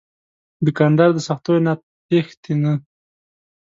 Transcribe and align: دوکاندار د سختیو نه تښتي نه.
دوکاندار 0.65 1.09
د 1.13 1.19
سختیو 1.27 1.57
نه 1.67 1.73
تښتي 2.07 2.53
نه. 2.63 2.73